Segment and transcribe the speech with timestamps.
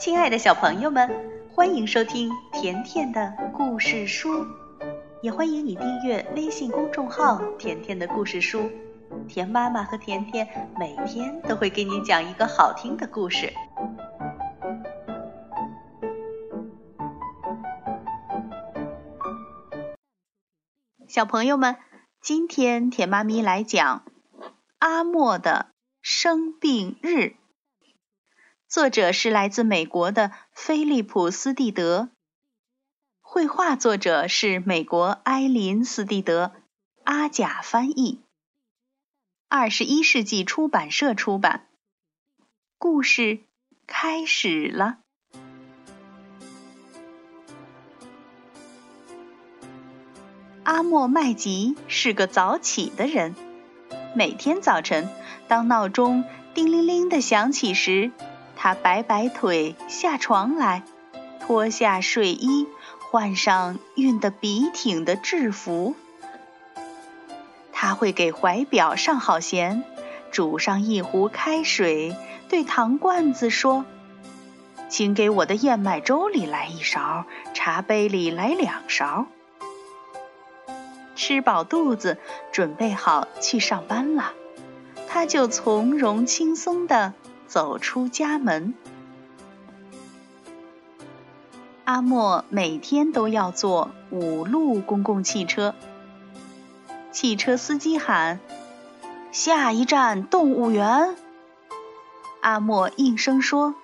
[0.00, 1.10] 亲爱的小朋友们，
[1.52, 4.46] 欢迎收听甜甜的故事书，
[5.20, 8.70] 也欢迎你订阅微信公众号“甜甜的故事书”。
[9.28, 10.48] 甜妈妈和甜甜
[10.78, 13.52] 每天都会给你讲一个好听的故事。
[21.06, 21.76] 小朋友们，
[22.22, 24.04] 今天甜妈咪来讲
[24.78, 25.66] 阿莫的
[26.00, 27.34] 生病日。
[28.70, 32.08] 作者是来自美国的菲利普·斯蒂德，
[33.20, 36.52] 绘画作者是美国埃琳·斯蒂德，
[37.02, 38.20] 阿甲翻译，
[39.48, 41.66] 二十一世纪出版社出版。
[42.78, 43.40] 故事
[43.88, 44.98] 开始了。
[50.62, 53.34] 阿莫麦吉是个早起的人，
[54.14, 55.08] 每天早晨，
[55.48, 56.22] 当闹钟
[56.54, 58.12] 叮铃铃的响起时，
[58.62, 60.82] 他摆摆腿下床来，
[61.40, 62.66] 脱下睡衣，
[62.98, 65.94] 换上熨得笔挺的制服。
[67.72, 69.82] 他会给怀表上好弦，
[70.30, 72.14] 煮上一壶开水，
[72.50, 73.86] 对糖罐子说
[74.90, 77.24] ：“请给我的燕麦粥里来一勺，
[77.54, 79.24] 茶杯里来两勺。”
[81.16, 82.18] 吃饱肚子，
[82.52, 84.34] 准备好去上班了，
[85.08, 87.14] 他就从容轻松的。
[87.50, 88.74] 走出家门，
[91.82, 95.74] 阿莫每天都要坐五路公共汽车。
[97.10, 98.38] 汽车司机喊
[99.32, 101.16] ：“下一站动物园。”
[102.40, 103.74] 阿莫应声说：“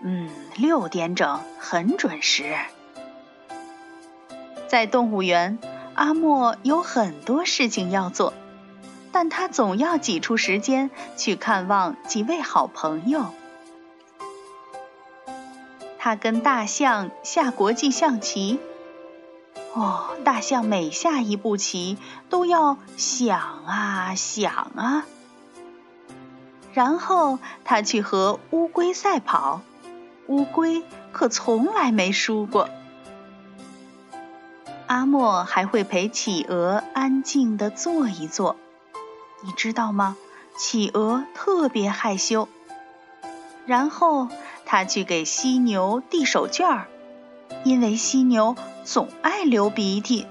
[0.00, 2.54] 嗯，六点整，很准时。”
[4.68, 5.58] 在动物园，
[5.94, 8.32] 阿莫有很多事情要做。
[9.18, 13.24] 但他总要挤出时间去看望几位好朋友。
[15.98, 18.60] 他跟大象下国际象棋。
[19.72, 21.96] 哦，大象每下一步棋
[22.28, 25.06] 都要想啊想啊。
[26.74, 29.62] 然后他去和乌龟赛跑，
[30.26, 32.68] 乌龟可从来没输过。
[34.86, 38.56] 阿莫还会陪企鹅安静地坐一坐。
[39.42, 40.16] 你知道吗？
[40.56, 42.48] 企鹅特别害羞。
[43.66, 44.28] 然后
[44.64, 46.86] 他去给犀牛递手绢儿，
[47.64, 50.26] 因为犀牛总爱流鼻涕。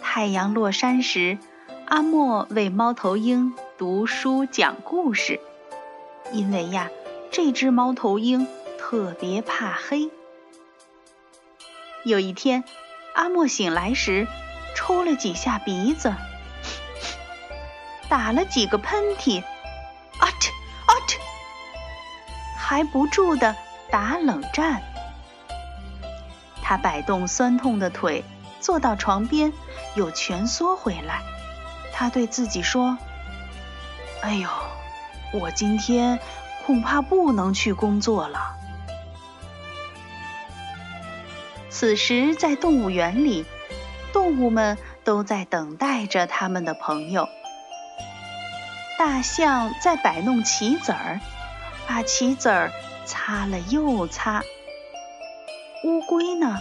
[0.00, 1.38] 太阳落山时，
[1.86, 5.40] 阿莫为猫头鹰读书讲故事，
[6.32, 6.90] 因为呀，
[7.30, 8.46] 这只猫头鹰
[8.78, 10.10] 特别怕黑。
[12.04, 12.64] 有一天，
[13.14, 14.26] 阿莫醒来时。
[14.82, 16.12] 抽了几下鼻子，
[18.08, 20.50] 打了几个喷嚏，啊嚏
[20.86, 21.18] 啊嚏，
[22.58, 23.54] 还不住的
[23.92, 24.82] 打冷战。
[26.60, 28.24] 他摆动酸痛的腿，
[28.58, 29.52] 坐到床边，
[29.94, 31.22] 又蜷缩回来。
[31.92, 32.98] 他对自己说
[34.20, 34.48] ：“哎呦，
[35.32, 36.18] 我今天
[36.66, 38.56] 恐怕不能去工作了。”
[41.70, 43.46] 此时，在动物园里。
[44.12, 47.28] 动物们都在等待着他们的朋友。
[48.98, 51.20] 大象在摆弄棋子儿，
[51.88, 52.70] 把棋子儿
[53.04, 54.42] 擦了又擦。
[55.84, 56.60] 乌龟呢，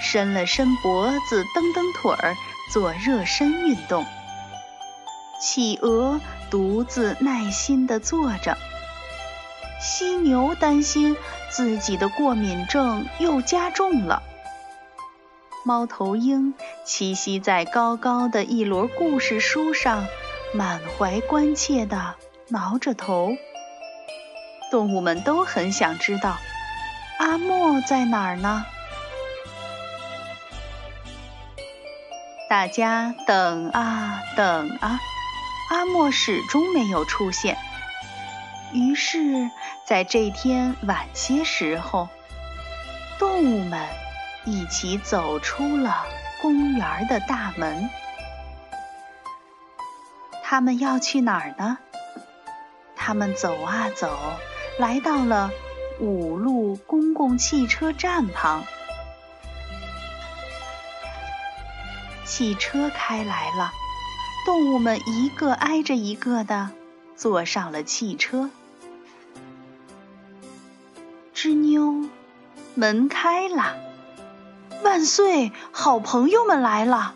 [0.00, 2.34] 伸了伸脖子，蹬蹬腿儿，
[2.72, 4.06] 做热身运动。
[5.40, 6.20] 企鹅
[6.50, 8.56] 独自耐心地坐着。
[9.80, 11.16] 犀牛担心
[11.50, 14.22] 自己的过敏症又加重了。
[15.64, 20.04] 猫头鹰栖息在高高的一摞故事书上，
[20.52, 22.16] 满怀关切地
[22.48, 23.36] 挠着头。
[24.72, 26.36] 动物们都很想知道，
[27.18, 28.64] 阿莫在哪儿呢？
[32.50, 34.98] 大家等啊等啊，
[35.70, 37.56] 阿莫始终没有出现。
[38.72, 39.48] 于是，
[39.86, 42.08] 在这天晚些时候，
[43.20, 44.01] 动物们。
[44.44, 46.04] 一起走出了
[46.40, 47.88] 公园的大门。
[50.42, 51.78] 他们要去哪儿呢？
[52.96, 54.18] 他们走啊走，
[54.78, 55.50] 来到了
[55.98, 58.64] 五路公共汽车站旁。
[62.24, 63.72] 汽车开来了，
[64.44, 66.70] 动物们一个挨着一个的
[67.16, 68.50] 坐上了汽车。
[71.34, 72.08] 吱妞，
[72.74, 73.91] 门开了。
[74.92, 75.52] 万岁！
[75.70, 77.14] 好朋友们来了。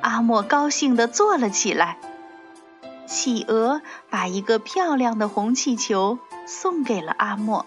[0.00, 1.98] 阿莫高兴地坐了起来。
[3.06, 7.66] 企鹅把一个漂亮的红气球送给了阿莫。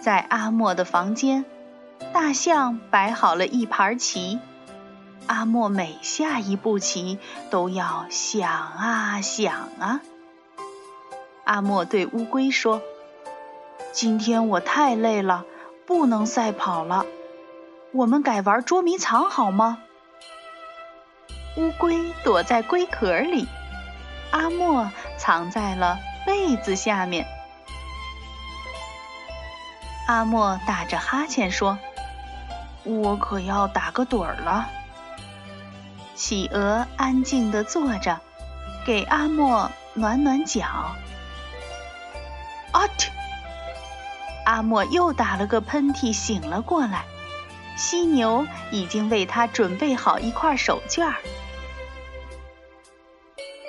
[0.00, 1.44] 在阿莫的房间，
[2.14, 4.38] 大象摆好了一盘棋。
[5.26, 7.18] 阿莫每下一步棋，
[7.50, 10.00] 都要想啊想啊。
[11.44, 12.80] 阿莫对乌龟说
[13.92, 15.44] ：“今天我太累了，
[15.86, 17.06] 不能赛跑了。
[17.92, 19.78] 我们改玩捉迷藏好吗？”
[21.56, 23.46] 乌龟躲在龟壳里，
[24.30, 27.26] 阿莫藏在了被子下面。
[30.06, 31.78] 阿莫打着哈欠说
[32.84, 34.68] ：“我可要打个盹儿了。”
[36.14, 38.20] 企鹅安静地坐着，
[38.84, 40.62] 给阿莫暖暖脚。
[42.72, 43.08] 啊嚏！
[44.46, 47.04] 阿莫又打了个喷嚏，醒了过来。
[47.76, 51.16] 犀牛已经为他准备好一块手绢儿。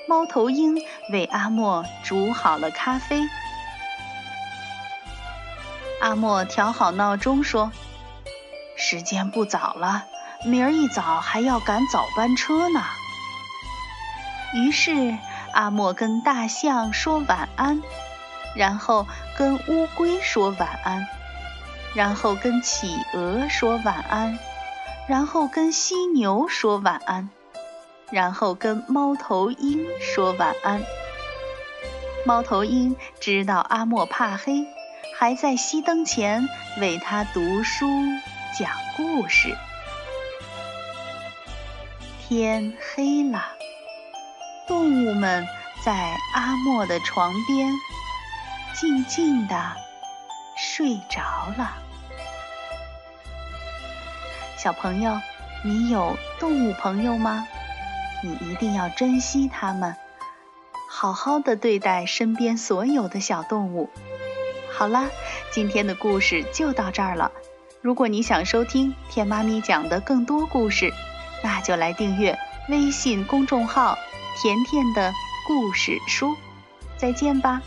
[0.07, 0.77] 猫头鹰
[1.11, 3.27] 为阿莫煮好了咖啡。
[5.99, 7.71] 阿莫调好闹钟，说
[8.77, 10.05] ：“时间不早了。”
[10.45, 12.83] 明儿一早还要赶早班车呢。
[14.53, 15.17] 于是
[15.51, 17.81] 阿莫跟大象说晚安，
[18.57, 19.05] 然后
[19.37, 21.07] 跟乌龟说晚安，
[21.93, 24.39] 然后跟企鹅说晚安，
[25.07, 27.29] 然后跟犀牛说晚安，
[28.11, 30.81] 然后跟猫头鹰说晚安。
[32.25, 34.65] 猫头鹰知道阿莫怕黑，
[35.17, 36.49] 还在熄灯前
[36.79, 37.87] 为他读书
[38.57, 39.55] 讲故事。
[42.27, 43.45] 天黑了，
[44.67, 45.47] 动物们
[45.85, 45.93] 在
[46.33, 47.71] 阿莫的床边
[48.79, 49.75] 静静的
[50.55, 51.73] 睡着了。
[54.55, 55.19] 小朋友，
[55.63, 57.47] 你有动物朋友吗？
[58.21, 59.95] 你一定要珍惜它们，
[60.91, 63.89] 好好的对待身边所有的小动物。
[64.71, 65.09] 好啦，
[65.51, 67.31] 今天的故事就到这儿了。
[67.81, 70.93] 如果你想收听甜妈咪讲的更多故事，
[71.43, 72.37] 那就来订阅
[72.69, 73.97] 微信公众号
[74.39, 75.11] “甜甜的
[75.47, 76.37] 故事书”，
[76.95, 77.59] 再见吧。